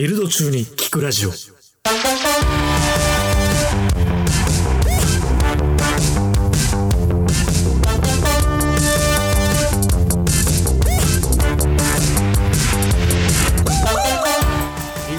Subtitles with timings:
[0.00, 1.28] ビルド中に聞くラジオ。
[1.28, 1.36] ビル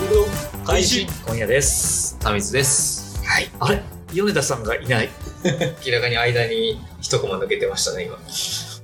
[0.09, 0.25] ド
[0.65, 2.17] 開始今夜です。
[2.17, 3.23] タミツです。
[3.23, 3.51] はい。
[3.59, 3.83] あれ？
[4.11, 5.11] 米田さんがいない。
[5.85, 8.17] 明らかに間に一コマ抜けてましたね、今。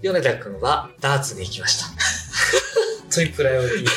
[0.04, 1.88] 米田くんはダーツに行きました。
[3.08, 3.88] 本当にプライオリティ低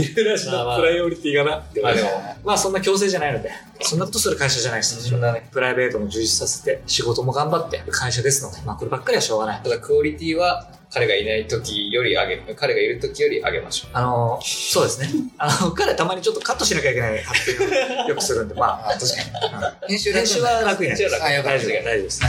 [0.00, 0.14] い。
[0.14, 1.62] ビルラジのプライオリティがな。
[1.82, 2.08] まあでも、
[2.44, 3.50] まあそんな強制じゃないので、
[3.82, 5.08] そんなことする会社じゃないです。
[5.08, 9.62] そんなね、プライベートも充実させて、仕事も頑張ってる会社ですので、まあこればっかりはしょうがない。
[9.62, 15.08] ただクオリティは彼がいない時より上げ、彼がいる時より上げましょあの、そうですね。
[15.36, 19.88] あの、彼たまにちょっとカットしなきゃいけない発表をよくするんで、まあ、あ、確かに。
[19.88, 21.22] 編集編集は楽になります。
[21.22, 22.22] あよかった大丈夫です。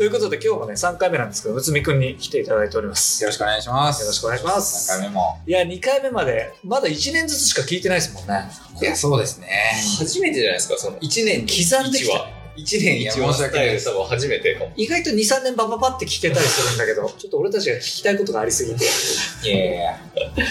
[0.00, 3.22] ということで今日もね、3回目なんですけど、むつみくんに来ていただいております。
[3.22, 4.00] よろしくお願いします。
[4.00, 4.90] よろしくお願いします。
[4.94, 5.38] 3回目も。
[5.46, 8.48] いや、2回目まで、まだ1年ずつしか聞いてないですもんね。
[8.80, 9.48] いや、そうですね。
[10.00, 10.04] う。
[10.04, 12.32] 初めてじゃないですか、その1年に刻んできた1話。
[12.56, 14.72] 1年1話スタイル多分初めてかも。
[14.74, 18.86] 意外と2、3年バババって聞けたりするんだけど、 ちょっと俺たちが聞きたいことがありすぎて。
[19.44, 20.00] いやいやいや。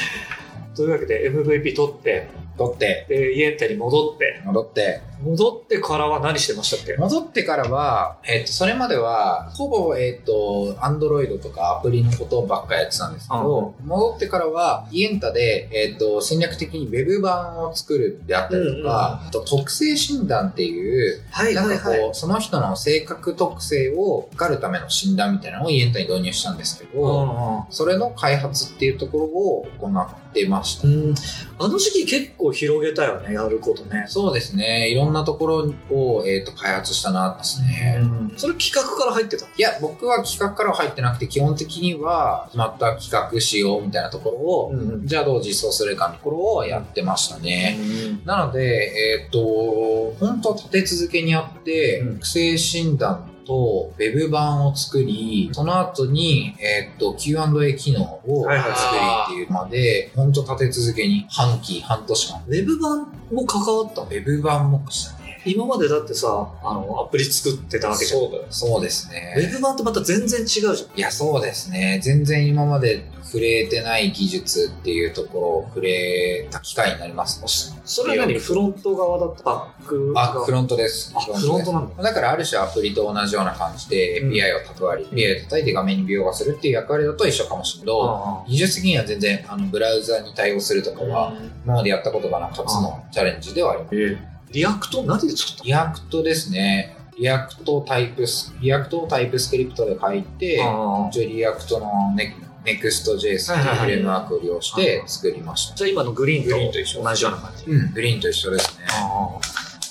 [0.78, 5.09] というわけで MVP 取って、取って、で、イエンタに戻って、戻って。
[5.22, 6.96] 戻ってからは何してましたっけ？
[6.98, 30.88] 戻ってからは、えっ、と、それまでは、ほぼ、えっ、と、アンドロイドとかアプリのことばっかやってたんですけど、戻ってからは、イエンタで、えっ、と、戦略的にウェブ版を作るであったりとか、あと、特性診断っていう、はいなんかこう、その人の性格特性を測るための診断みたいなのをイエンタに導入したんですけど、それの開発っていうところを行ってました。
[30.88, 31.16] うん。
[31.58, 34.06] あの時期結構広げたよね、やることね。
[34.08, 34.90] そうですね。
[34.90, 38.00] いろんなところを、えー、と開発したなですね。
[38.02, 38.34] うん。
[38.38, 45.08] それ企画から入ってたいや、僕は企画からは入ってなくて、基本的には決まった企画しようみたいなところを、ん。
[45.08, 47.78] じゃあどう実装するかのところをやってましたね。
[48.26, 48.94] なので、
[49.24, 62.44] えっ、と、本当立て続けにやって、うん育成診断とウェブ版を作り、その後に、えっ、と、Q&A 機能を作りっていうまで、本当立て続けに半期、半年間。
[62.48, 64.08] ウェブ版も関わったの？
[64.08, 65.19] ウェブ版もしたね。
[65.46, 66.28] 今までだってさ、
[66.62, 68.20] あの、アプリ作ってたわけじゃん。
[68.22, 68.44] そうだよ。
[68.50, 69.36] そうですね。
[69.38, 70.76] ウェブ版ってまた全然違うじゃん。
[70.76, 72.00] いや、そうですね。
[72.04, 77.42] 全然今まで触れてない技術っていうところを触れた機会になります
[77.74, 77.80] ね。
[77.86, 78.38] それは何？
[78.40, 79.44] フロント側だった？
[79.44, 81.14] バックあ、側フロントです。
[81.16, 82.04] あ、フロントなんだ。
[82.04, 88.10] だからある種アプリと同じような感じでうん API を叩割り、API を叩いて画面に描画するっていう役割だと一緒かもしれないけど、
[88.44, 91.34] あ技術的には全然あのブラウザに対応するとかは、
[91.66, 94.39] 今までやったことがなく初のチャレンジではあります。
[94.52, 95.04] React？
[95.04, 96.98] 何で作った React ですね。
[97.18, 105.76] React タイプス、 React を TypeScript で書いて、あ一応 React のネ Next.js っていうフレームワークを利用して作りました。
[105.76, 107.66] じゃあ今のグリーンとグリーンと一緒同じような感じ？
[107.66, 108.86] うん、グリーンと一緒ですね。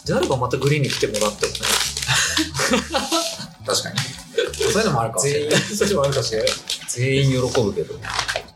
[0.06, 1.58] であればまたグリーンに来てもらってもね。
[3.66, 3.98] 確かに。
[4.72, 5.60] そういうのもあるかもしれない。
[5.60, 6.42] それもあるかしら。
[6.88, 7.94] 全員喜ぶけど。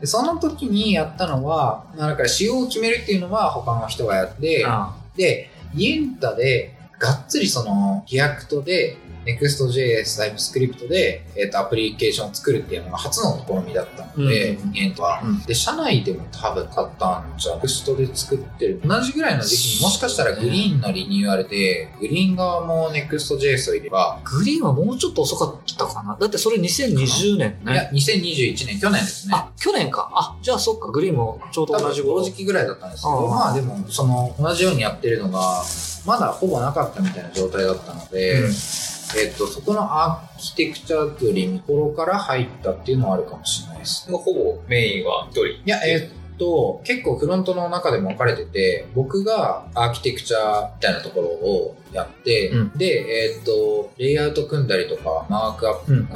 [0.01, 18.81] でその時にやったのは、まあだから仕様を決めるっていうのは他の人がやって、あで、イエンタでがっつりそのギアクトで Next.js タイプスクリプトで、えっとアプリケーションを作るっていうのが初の試みだったので、うんイは、うんで、社内でも多分買ったんじゃ、Next で作ってる。
[18.83, 26.17] 同じぐらいの時期にもしかしたらグリーンのリニューアルで、グリーン側も Next.js を入れば、グリーンはもうちょっと遅かったかな。
[26.19, 29.33] だってそれ2020年いやね。、2021年、去年ですね。
[29.35, 30.09] あ、去年か。
[30.13, 35.63] あ、じゃあそっか、グリーンもちょうど同じ頃同時期ぐらいだったんですけど、まあでも、その、同じようにやってるのが、
[36.05, 38.53] まだほぼなかったみたいな状態だったので、うん
[39.17, 44.11] えっと、そこのアーキテクチャというより、ミコロから入ったっていうのはあるかもしれないです。
[44.11, 45.47] ほぼメインは一人。
[45.47, 56.07] いや、えっと、結構フロントの中でも分かれてて、僕がアーキテクチャみたいなところをやって、うんで、えっと、レイアウト組んだりとか、マークアップ、うん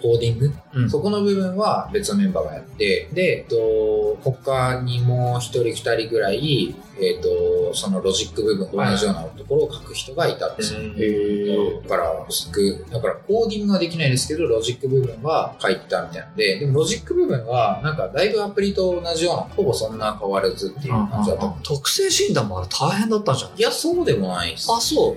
[0.00, 0.52] コーディング？
[0.74, 10.80] うんそこの部分は別のメンバーがやって、で、えっと、他にも一人二人ぐらい、えっと、そのロジック部分と同じようなところを書く人がいたんですよ。
[10.80, 21.54] へだから、スク、だからコーディングはできないですけど、ロジック部分は書いてたみたいなので、でもロジック部分は、なんかだいぶアプリと同じような、ほぼそんな変わらずっていう感じだった。
[21.62, 23.58] 特性診断もあれ大変だったんじゃない？
[23.58, 24.70] いや、そうでもないです。
[24.70, 25.16] あ、そ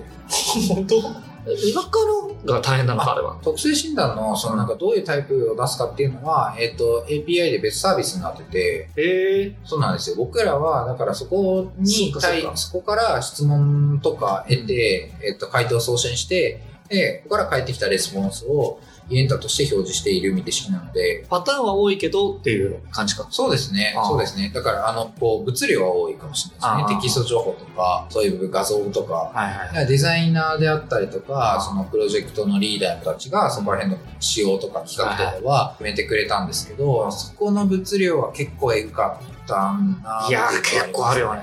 [0.74, 1.98] 本 当今か
[2.46, 3.38] らが大変なのか、あれは。
[3.42, 9.56] 特性診断の、そのなんかどういうタイプを出すかっていうのは、えっ、と、API で別サービスになってて、へえ。
[9.64, 10.16] そうなんですよ。
[10.16, 12.12] 僕らは、だからそこに
[12.54, 18.80] そこから質問とか得て、えっと、回答送信して、で、ここから返ってきたレスポンスを、
[19.10, 23.26] エンタとして表示している見出しなので、パターンは多いけどっていう感じか。
[23.30, 24.50] そうですねそうですね。
[24.54, 27.00] だから、あの、こう、物量は多いかもしれないですね。
[27.00, 29.86] テキスト情報とか、そういう画像とか、はいはい。
[29.86, 40.26] デザイナーであったりとかそのプロジェクトのリーダーたちが、そこら辺の仕様とか企画とかは決めてくれたんですけど、そこの物量は結構エグかったな。
[40.28, 41.42] いやー、結構あるよね。。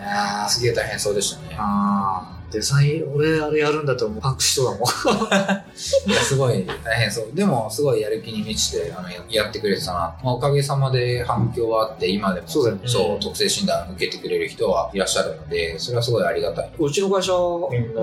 [0.50, 1.56] すげえ大変そうでしたね。
[1.58, 4.82] あーデザイン、俺あれやるんだともうパンクしそうだもん。
[6.12, 7.30] いや、すごい大変そう。
[7.34, 10.00] でも、すごいやる気に満ちて、あの、ややってくれてたな。
[10.24, 16.72] まあ、おかげさまで反響はあって、今でも、そうだよねそう特性診断受けてくれる人はいらっしゃるので、それはすごいありがたい。
[16.78, 17.32] うちの会社、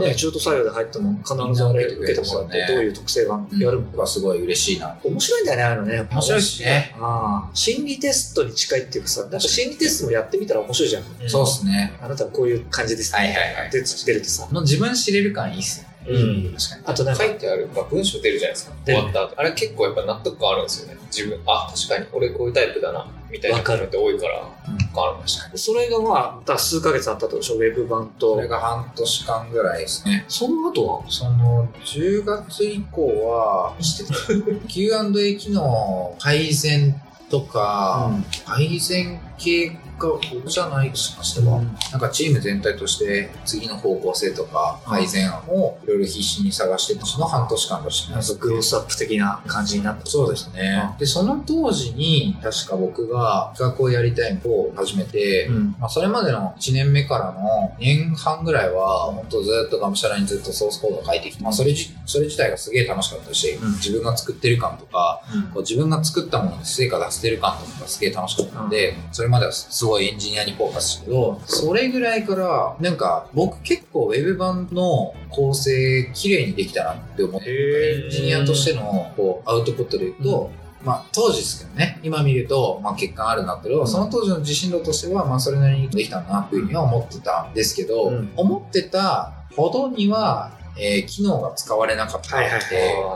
[0.01, 4.97] ね、中途採用で入っても必ずあれ受けてもらって、どういう特性がやるのはすごい嬉しいな。
[5.05, 6.09] 面白いんだよね、あのね。
[6.11, 6.95] 面白いしね。
[6.99, 11.03] ああ心理テストに近いっていうかさ、なんか心理テストもやってみたら面白いじゃん。
[11.27, 11.93] そうっすね。
[12.01, 14.49] あなたはこういう感じです、はいはいはいで、出るとさ。
[14.53, 15.89] の自分知れる感いいっすね。
[16.09, 16.83] うん確かに。
[16.87, 18.77] あとなんか書、いてある、まあ、文章出るじゃないですか。
[18.85, 19.35] 終わった後。
[19.37, 20.99] あれ結構やっぱ納得感あるんですよね。
[21.11, 24.49] 自分、あ、確かに俺こういうタイプだな、みたいなわかるのって多いから、
[24.95, 25.57] 変わるましたね。
[25.57, 28.49] それがまあ、だ数ヶ月あったとでしょ、ウェブ版とそれ。
[28.49, 30.25] が半年間ぐらいですね。
[30.29, 31.11] その後は？
[31.11, 34.15] その、10月以降は、してた
[34.69, 37.01] Q&A 機能改善
[37.31, 38.11] とか、
[38.47, 41.63] 改善系が僕じゃないとしましては、
[41.93, 50.07] なんかチーム全体として次の方向性とか改善案をいろいろ必死に探してたの半年間としてグロースアップ的な感じになった。
[50.07, 50.95] そうですね。
[50.99, 55.77] で、その当時に確か僕が企画をやりたいを始めて、うん。
[55.79, 63.73] まあ、それまでの1年目からの2年半ぐらいは、本当ずっとがむしゃらにずっとソースコードを書いてきて、まあ、それじ、それ自体がすげえ楽しかったし、うん。
[63.73, 65.23] 自分が作ってる感とか、
[65.53, 80.51] こう自分が作ったものに成果出せてる感とかがすげえ楽しかったんで、それまではすごいエンジニアにフォーカスしたけど、それぐらいから、なんか僕結構ウェブ版の構成綺麗にできたなって思って、エンジニアとしてのこうアウトプットで言うと、
[80.83, 88.33] まあ当時ですけどね、今見ると、まあ欠陥あるなってけど、その当時の自信度としては、まあそれなりにできたなっていうふうには思ってたんですけど、うん。
[88.37, 92.59] 思ってたほどには、えー機能が使われなかったので、は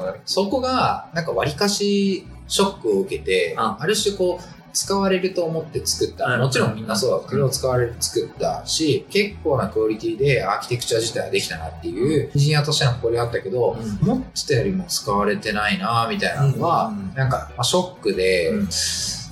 [0.03, 0.21] いはい。
[0.25, 3.77] そこが、なんか割かしショックを受けて、あ。
[3.81, 6.27] ある種こう、使われると思って作った。
[6.27, 7.29] うんもちろんみんなそうだ。
[7.29, 14.11] けど、使われる作ったし、結構なクオリティでアーキテクチャ自体はできたなっていう、エンジニアとしての誇りあったけど、うん。
[14.11, 17.15] 思ってたよりも使われてないなみたいなのは、うん。
[17.15, 18.69] なんか、まあ、ショックで、うん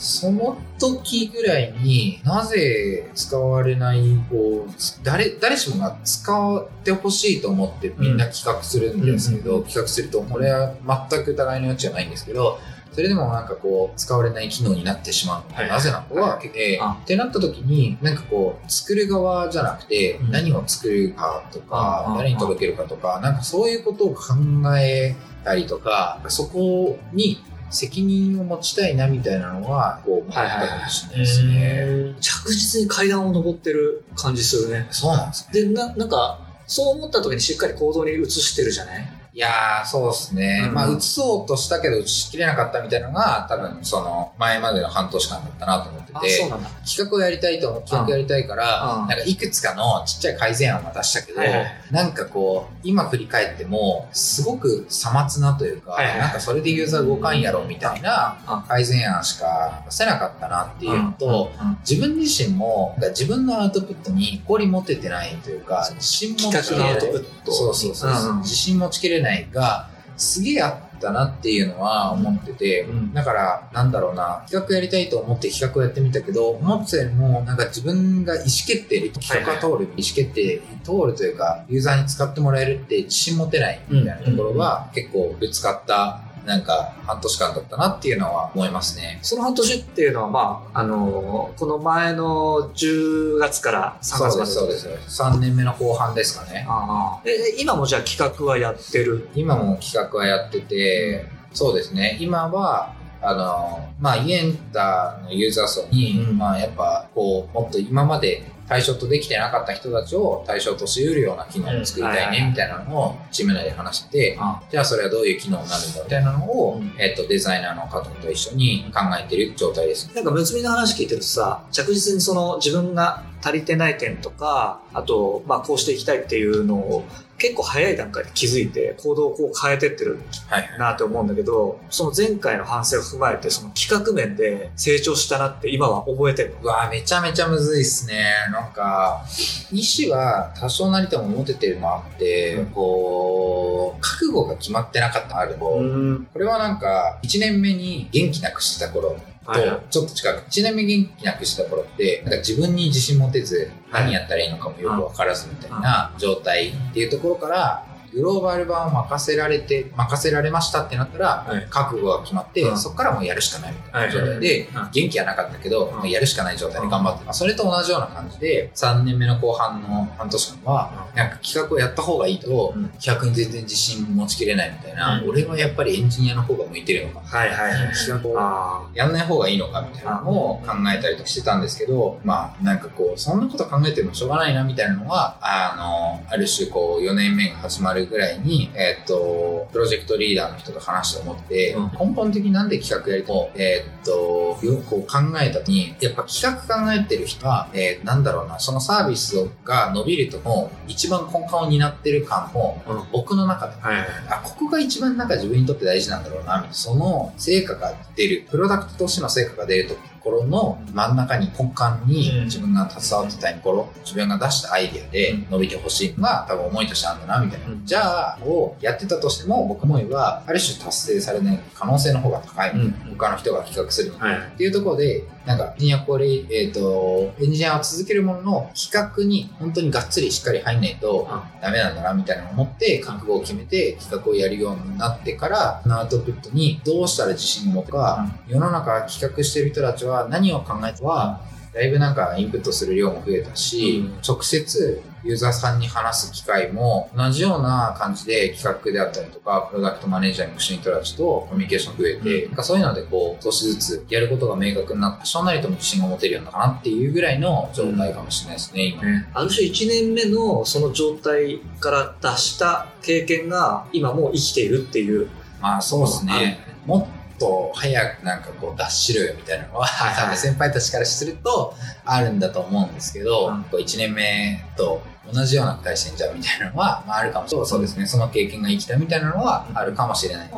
[0.00, 4.00] その時ぐらいになぜ使われない
[4.32, 4.66] を
[5.04, 9.64] 誰誰しもが使ってほしいと思ってみんな企画するんですけど、うん。
[9.64, 10.72] 企画するとこれは
[11.10, 12.58] 全く疑いの余地はないんですけど
[12.92, 15.68] それでもなんかこう使われない機能になってしまうのははい。
[15.68, 16.50] なぜなのかは、はい。
[16.54, 16.98] えーあ。
[17.02, 20.30] ってなった時になんかこう作る側じゃなくてうん。
[20.30, 24.34] 何を作るかとか、ああ誰に届けるかとかなんかそういうことを考
[24.78, 25.14] え
[25.44, 32.14] たりとかそこに責任を持ちたいなみたいなのはこう思ったかもしれないですね。
[32.20, 34.86] 着実に階段を登ってる感じするね。
[34.90, 35.62] そうなんですね。
[35.62, 39.19] で、な、なんか、そう思った時にしっかり行動に移してるじゃない？
[39.32, 40.64] いやー、そうですね。
[40.68, 46.70] うんまあ、移そうとしたけど、移しきれなかったみたいなのが、多分、その、前までの半年間だったなと思ってあ、て、そうなんだ。
[46.84, 49.06] 企画をやりたいと思う、企画やりたいから、うん。
[49.06, 56.18] なんかいくつかのちっちゃい改善案は出したけど、はいはいなんかこう、今振り返っても、すごくさまつなというか、はいはい。
[56.18, 58.62] なんかそれでユーザー動かんやろみたいなうん。
[58.62, 61.50] 改善案しか出せなかったなっていうのと、
[61.88, 67.52] 自分自身も、自分のアウトプットに誇り持ててないというか、自信持ちき企画のアウトプット。
[67.52, 73.14] そうそうそう、自信持ちきれないが、すげえあったなっていうのは思ってて、うん。
[73.14, 89.18] だから、なんだろうな、企画やりたいと思って企画をやってみたけど、思ってたよりも、なんか自分が意思決定で企画が通る、意思決定通るというか、ユーザーに使ってもらえるって自信持てないみたいなところが結構ぶつかった、なんか半年間だったなっていうのは思いますね。
[89.22, 94.78] その半年っていうのは、まあ、あのこの前の10月から3そうです、月まで。
[94.78, 95.22] そうです。
[95.22, 96.66] 3年目の後半ですかね。
[96.68, 99.28] ああえ今もじゃあ企画はやってる？
[99.34, 114.38] 今も企画はやってて、そうですね、今は、あの、まあ、イエンタのユーザー層に、うんまあ、やっぱ、こう、もっと今まで対象とできてなかった人たちを対象としうるような機能を作りたいね、みたいなのをチーム内で話して
[114.70, 120.14] じゃあそれはどういう機能になるんだみたいなのを、うんえっと、デザイナーの方と一緒に考えてる状態です。
[120.14, 127.04] なんか、むつみの話聞いてるとさ、着実にその自分が足りてない点とか、あと、まあ、こうしていきたいっていうのを
[127.40, 130.78] 結構早い段階で気づいて行動をこう変えてってるはいはい。
[130.78, 136.60] なって思うんだけど、その前回の反省を踏まえて、その企画面で成長したなって今は覚えてるの？
[136.62, 138.24] うわめちゃめちゃむずいっすね。
[138.52, 139.24] なんか、
[139.72, 145.80] 意思は多少なりとも持ててるのあって、うんこう、覚悟が決まってなかったのあるの。
[145.80, 146.26] ん。
[146.32, 149.16] これはなんか、1年目に元気なくしてた頃
[149.54, 154.04] とはいはい、ちょっと近く、1年目元気なくしてた頃って、なんか自分に自信持てず、はい。
[154.04, 161.66] 何やったらいいのかもよくわからずみたいな状態っていうところから、グローバル版を任せられて、任せられましたってなったら、はい。
[161.70, 162.78] 覚悟が決まって、うん。
[162.78, 165.94] そこからもうやるしかないみたいな状態で、うん元気はなかったけど、ん。
[165.96, 172.88] もうやるしかない状態で頑張って、まあそれと同じような感じで、3年目の後半の半年間は、なんか企画をやった方がいいと、うん。
[172.90, 175.30] 企画に全然自信持ちきれないみたいな、うん。
[175.30, 177.94] 俺はやっぱりエンジニアの方が向いてるのか、はいはいはい。
[177.94, 204.06] 企画をあやんない方がいいのかみたいなのを考えたりとかしてたんですけど、まあなんかこう、そんなこと考えてもしょうがないなみたいなのは、あの、ある種こう4年目が始まるぐらいに、えーっと、プロジェクトリーダーの人と話して思って、うん根本的になんで企画やりと、えーっと、よくこう考えた時に、やっぱ企画考えてる人は、えーなんだろうな、そのサービスが伸びるとも、一番根幹を担ってる感も、うん僕の中ではいはい。
[204.28, 217.66] あ、ここが一番なんか自分にとって大事なんだろうな、みたいなその成果が出る、プロダクトとしての成果が出るところの真ん中に根幹うんに自分が携わってたところ、自分が出したアイディアで伸びてほしいのが多分思いとしてあるんだな、みたいな。
[217.66, 222.70] うんじゃあ、をやってたとしても、僕思いは、ある種達成されない可能性の方が高い。
[222.70, 224.36] うん他の人が企画するはい。
[224.36, 231.28] っていうところで、なんか、エンジニアこれ、えっ、と、エンジニアを続けるものの企画に本当にがっつりしっかり入んないと
[231.60, 241.40] ダメなんだな、みたいなのを思って、覚悟を決めて企画をやるようになってから、アウトプットにどうしたら自信を持つか、世の中企画してる人たちは何を考えては、
[241.74, 244.18] だいぶなんかインプットする量も増えたし、うん。
[244.26, 259.02] 直接ユーザーさんに話す機会も同じような感じで企画であったりとか、プロダクトマネージャーにも一緒に人たちとコミュニケーション増えて、うんそういうのでこう、少しずつやることが明確になって、多少なりとも自信が持てるようになかなっていうぐらいの状態かもしれないですね、今。
[259.02, 265.28] ねある種1年目のその状態から脱した経験が今もう生きているっていう。
[265.60, 266.58] まあそうですね。
[266.86, 271.74] もっと早くなんかこう脱しろよみたいなのは、はいはい多分先輩たちからすると
[272.04, 277.66] あるんだと思うんですけど、うんこう1年目と同じような会社にじゃうみたいなのは、 まあ、あるかもしれない。
[277.68, 278.06] そうですね。
[278.06, 280.50] その経験が生きたみたいなのはあるかもしれない。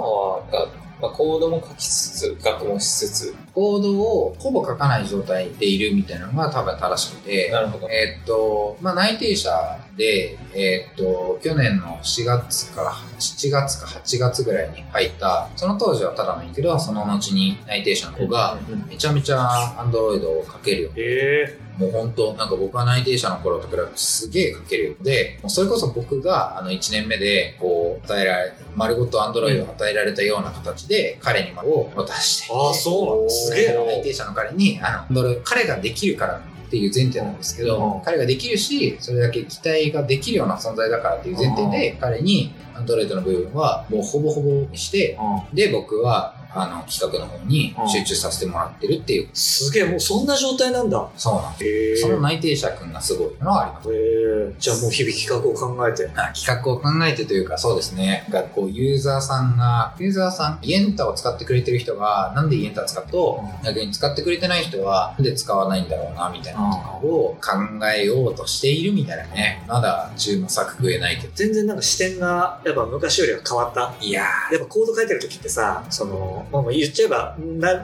[1.02, 3.34] まあ、コードも書きつつ、学もしつつ。
[3.52, 7.88] コードをほぼ書かない状態でいるみたいなのが多分正しくて、なるほど。
[7.90, 9.50] えーっと、まあ、内定者
[9.96, 18.56] で、えーっと、去年の4月から7月か8月ぐらいに入った、その当時はただのいいけど、その後に内定者の子が、
[18.88, 19.38] めちゃめちゃ
[19.78, 20.90] Android を書けるよ。
[20.96, 24.94] えもう本当、なんか僕が内定者の頃と比べてすげえ書けるよ。
[25.00, 33.30] で、もうそれこそ僕があの1年目で、こう、与えられ、丸ごと Android を与えられたような形で、彼にを渡して、ああ、そうなんだ。
[33.30, 33.84] すげえな。
[33.84, 45.18] 内定者の彼に、あの、彼ができるからっていう前提なんですけど、うん彼ができるし、それだけ期待ができるような存在だからっていう前提で、彼に Android の部分はもうほぼほぼにして、
[45.52, 51.08] で、僕は、あの、企画の方に集中させてもらってるっていう、すげえ、もうそんな状態なんだ。
[51.16, 52.02] そうなんです。
[52.02, 54.54] その内定者君がすごいのはあります。
[54.58, 56.10] じゃあもう日々企画を考えて。
[56.14, 58.26] あ企画を考えてというか、そうですね。
[58.30, 69.64] がこう、ユーザーさんが、ユーザーさん、イエンタを使ってくれてる人が、なんでイエンタを使うと、逆に使ってくれてない人は、なんで使わないんだろうな、みたいなのとかを考えようとしているみたいなね。
[69.66, 71.32] まだ、中模索食えないけど。
[71.34, 73.94] 全然なんか視点がやっぱ昔よりは変わった。
[74.00, 77.74] いややっぱコード書いてる時ってさ、その、まあ、もう言っちゃえば、な、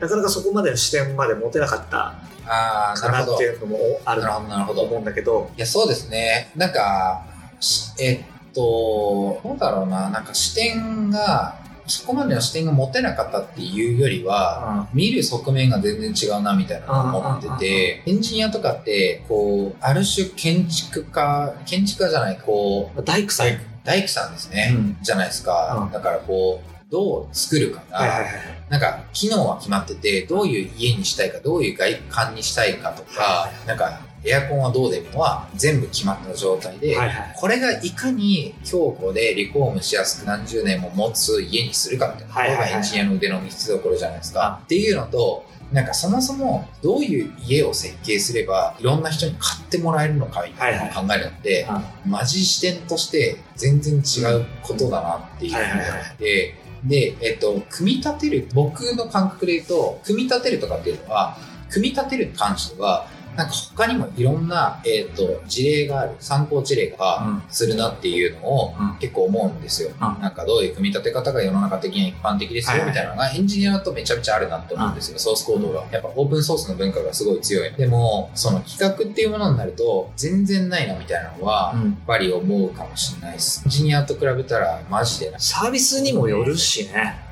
[0.00, 3.22] なかなかそこまでの視点まで持てなかったー、あー、かな。
[3.22, 4.82] っていうのもあると。
[4.82, 6.50] 思うんだけど、いや、そうですね。
[6.56, 7.24] なんか、
[7.60, 8.20] しえっ
[8.54, 10.10] と、どうだろうな。
[10.10, 11.56] なんか視点が、
[11.86, 23.46] そこまでの視点が持てなかったっていうよりは、見る側面が全然違うなみたいなのを思ってて、エンジニアとかって、こう、ある種建築家、建築家じゃない、こう、大工さん。
[23.84, 24.74] 大工さんですね。
[24.74, 25.78] うんじゃないですか。
[25.86, 28.32] うんだからこう、どう作るかが、はいはいはい。
[28.68, 37.34] なんか、機能は決まってて、どういう家にしたいか、どういう外観にしたいかとか、なんか、エアコンはどうでみたいなのは全部決まった状態で、はいはい。
[37.36, 44.60] これがいかに強固でリフォームしやすく何十年も持つ家にするかみたいなはいはいエンジニアの腕の見せ所じゃないですか。
[44.64, 51.66] っていうのと、なんかそもそもどういう家を設計すればいろんな人に買ってもらえるのかみたいなのを考えるのって、
[52.04, 56.54] マジ視点として全然違うことだなっていうふうに思って、
[56.86, 61.36] で、えっと、組み立てる、僕の感覚で言うと、組み立てるとかっていうのは、
[61.70, 69.90] 組み立てるに関しては、なんか他にもいろんな、えっ、と、事例がある、参考事例がうんするなっていうのをうん結構思うんですよ。
[69.90, 75.84] うんなんかどういう組み立て方が世の中的に一般的ですよみたいなのがエンジニアだとめちゃめちゃあるなって思うんですよ、ソースコードが。
[75.90, 77.72] やっぱオープンソースの文化がすごい強い。
[77.74, 83.62] でも、その企画っていうものになると全然ないなみたいなのは、やっぱり思うかもしれないです。
[83.64, 85.38] エンジニアと比べたらマジでな。
[85.38, 87.25] サービスにもよるしね。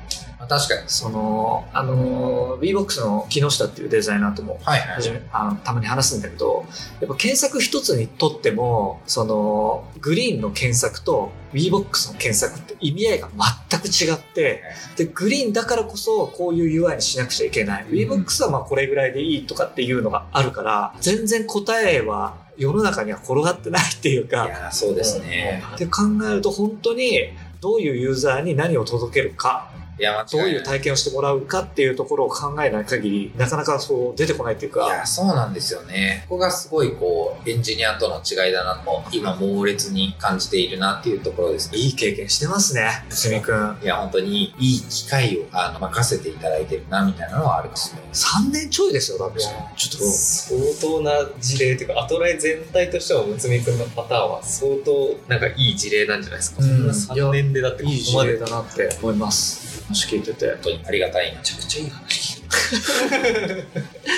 [0.49, 0.83] まあ、確かに。
[0.87, 6.65] その、あの、VBOX の木下っていうデザイナーともはいはいあのたまに話すんだけど、
[7.01, 13.29] やっぱ検索一つにとっても、その、グリーンの検索と VBOX の検索って意味合いが
[13.69, 14.63] 全く違って、
[14.97, 17.85] で、グリーンだからこそこういう UI にしなくちゃいけない。
[17.89, 25.63] VBOX はまあこれぐらいでいいとかっていうのがあるから、全然答えは世の中には転がってないっていういか、やーそうですね。
[25.75, 30.63] って考えると本当にどういうユーザーに何を届けるか、いや、どういう。
[30.63, 36.25] 体験をしてもらうかっていうところを考えない限り、なかなかそう出てこないっていうか、いや、そうなんですよね。
[36.27, 41.77] ここがすごいこう、エンジニアとの違いだなと、今猛烈に感じているなっていうところですね。
[41.77, 43.77] いい経験してますね、すみくん。
[43.81, 48.03] いや、本当にいい機会をあの任せていただいてるな、みたいなのはあるかもしれない。
[48.11, 49.39] 3年ちょいですよ、だって。
[49.39, 56.57] ちょっと、相当な事例というか、アトライ全体としては、むつみくんのパターンは相当なんかいい事例なんじゃないですか。
[56.61, 59.74] うんそんな3年でだってこいい事こまで例だなって思います。
[59.87, 60.47] 話聞いてて。
[60.47, 61.39] 本当にありがたいな。
[61.39, 62.45] めちゃくちゃいい話聞い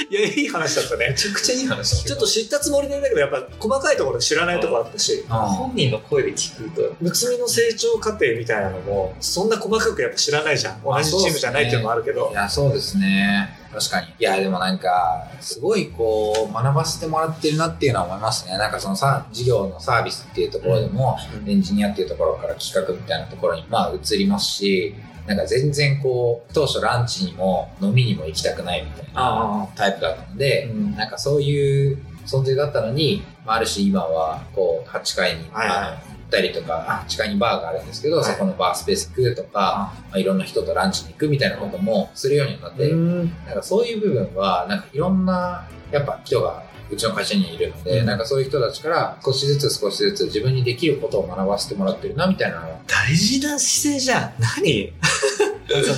[0.09, 1.15] いや、いい話だったねめ。
[1.15, 10.81] ちゃくちゃいい話ちょっと知ったつもりでだけど、やっぱ細かいところで知らないところあったし、本人の声で聞くと、むつみの成長過程みたいなのも、そんな細かくやっぱ知らないじゃん。
[10.83, 12.33] 同じチームじゃないっていうのもあるけどい。
[12.33, 13.57] や、そうですね。
[13.73, 14.07] 確かに。
[14.07, 18.57] いや、でもなんか、すごいこう、学ばせてもらってるなっていうのは思いますね。
[18.57, 24.95] なんかそのさ、事業のサービスっていうところでも、エンジニアっていうところから企画みたいなところに、まあ、移りますし、
[25.27, 30.95] なんか全然こう、当初ランチにも飲みにも行きたくないみたいなタイプだったので、うん。
[30.95, 35.77] なんかそういう存在だったのに、まあ、ある種今は、こう、8階に、はいはい。
[35.77, 38.25] 行ったりとか、8階にバーがあるんですけど、はい。
[38.25, 43.25] そこのバースペース行くとか、まあ、いろんな人とランチに行くみたいなこともするようになって、うん。
[43.45, 54.33] なんかそういう部分は、なんかいろんな、やっぱ人がうちの会社にはいるので、うんなんかそういう人たちから少しずつ少しずつ自分にできることを学ばせてもらってるなみたいな大事な姿勢じゃん。
[54.39, 54.93] 何？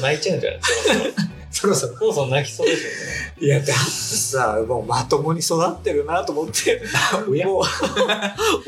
[0.01, 0.60] 泣いちゃうんじゃない
[1.51, 1.88] そろそろ。
[1.88, 1.93] そろそろ。
[1.98, 3.46] そろそろ泣きそうですよね。
[3.46, 6.81] いや、だってさ、もうまともに育ってるなと思って、
[7.46, 7.63] もう、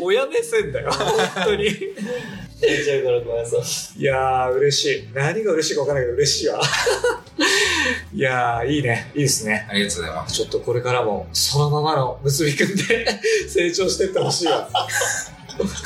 [0.01, 1.69] 親目線だよ、本当に。
[2.61, 3.57] ちゃうからごめんなさ
[3.95, 3.99] い。
[3.99, 5.07] いやー、嬉しい。
[5.13, 6.61] 何が嬉しいか分からないけど嬉しいわ。
[8.13, 9.11] いやー、いいね。
[9.15, 9.67] いいですね。
[9.69, 10.35] ありがとうございます。
[10.35, 13.05] ちょっとこれからも、そのままの結びくんで
[13.49, 14.69] 成長していってほしいわ。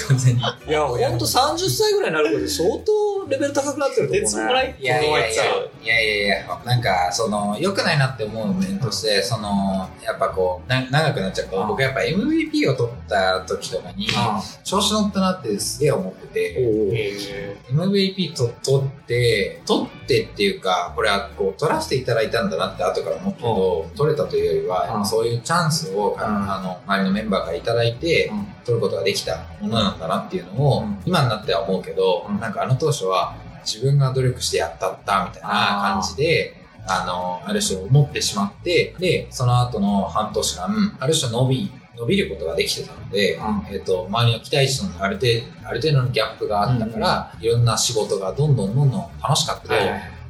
[0.08, 0.42] 完全に。
[0.42, 5.44] いや、ほんと30歳ぐらいになることで相当レベル高くなってると思いいやいやいや、いさ
[5.84, 25.06] やいやいや、なんか、その、良くないなって思う面として、その、やっぱこう、な長くなっちゃう僕やっぱ MVP を取った時とかに、あ調子乗ったなってすげえ思ってて、MVP と取って、取ってっていうか、これはこう取らせていただいたんだなって後から思ったけど、取れたというよりは、うん。
[25.06, 28.32] そういうチャンスを、あの、周りのメンバーからいただいて、
[28.66, 31.00] 取ることができたものなんだなっていうのを、うん。
[31.06, 32.40] 今になっては思うけど、うん。
[32.40, 35.50] なんかあの当初は自分が努力してやったったみたいな
[35.94, 36.56] 感じで、
[36.88, 43.66] あの、ある種思ってしまって、で、その後の半年間、ある種伸び、伸びることができてたので、うん。
[43.72, 45.28] えっ、と、周りの期待値とのある程
[45.64, 49.76] 度、ある程度のギャップがあったから、いろんな仕事がどんどんどんどん楽しかったけど、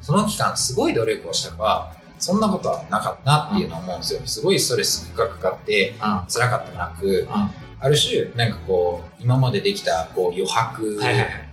[0.01, 4.21] その期間すごい努力をしたから、そんなことはなかったなっていうのを思うんですよ。
[4.25, 7.27] すごいストレスがかかって、あ辛かったなく、
[7.79, 10.99] あある種、なんかこう、今までできたこう余白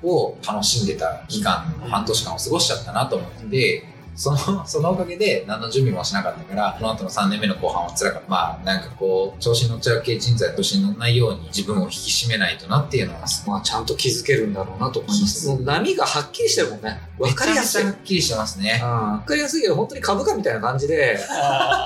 [0.03, 1.59] を楽しんでた期間、
[1.89, 8.29] 半年間を過ごしちゃったなと思って、その、 そのおかげで何の準備もしなかったから、この後の3年目の後半は辛かった。
[8.29, 15.49] まあ、なんかこう、調子に乗っちゃう系人材と調子に乗らないように自分を引き締めないとなっていうのは、まあ、ちゃんと気づけるんだろうなと思います。
[15.49, 17.01] もう波がはっきりしてるもんね。
[17.19, 17.85] わかりやすい。
[17.85, 18.81] はっきりしてますね。
[18.83, 21.19] わかりやすいけど、本当に株価みたいな感じで、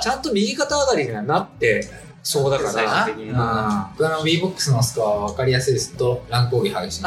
[0.02, 1.88] ちゃんと右肩上がりにはなって
[2.28, 2.70] そうだから。
[2.72, 3.30] 最終的に。
[3.30, 7.02] 僕あの VBOX のスコアは分かりやすいですと乱高下激しい。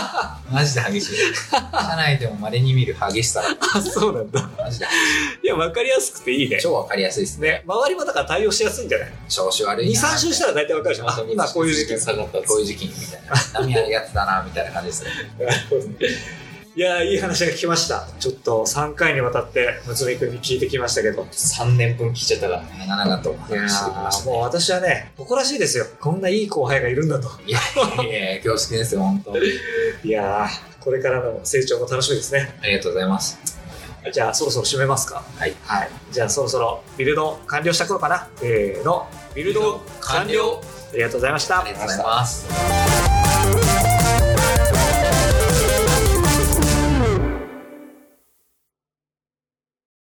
[0.50, 1.16] マジで激しい。
[1.50, 1.60] 社
[1.96, 3.42] 内でも稀に見る激しさ
[3.74, 4.48] あ、そうなんだ。
[4.58, 4.86] マジで
[5.42, 5.46] い。
[5.46, 6.58] や、わかりやすくていいね。
[6.58, 7.48] 超分かりやすいですね。
[7.48, 9.12] ね、周りもだから対応しやすいんじゃない？
[9.28, 11.10] 調子悪い ?2、な3週したら大体わかるじゃん。
[11.10, 12.00] あ今こういう時期。
[12.00, 12.94] 下がったこういう時期に。
[12.98, 13.36] みたいな。
[13.60, 15.10] 波あるやつだなみたいな感じですね
[16.74, 18.08] いやーいい話が聞きました。
[18.18, 21.24] ちょっと3回にわたって、むつみくんに聞いてきましたけど。
[21.24, 22.62] 3年分聞いちゃったから。
[22.86, 25.84] 長々と話してきましーもう私はね、誇らしいですよ。
[26.00, 27.28] こんないい後輩がいるんだと。
[27.28, 27.58] たいや
[28.04, 29.36] いやいや恐縮ですよ本当
[30.02, 32.56] いやーこれからの成長も楽しみですね。
[32.62, 33.38] ありがとうございます
[34.10, 35.22] じゃあそろそろ締めますか。
[35.36, 35.54] はい。
[35.64, 35.90] はい。
[36.10, 38.28] じゃあそろそろビルド完了した頃かな？
[38.40, 39.06] せーの。
[39.34, 40.60] ビルド完了。
[40.92, 41.60] ありがとうございました。
[41.60, 42.81] ありがとうございます。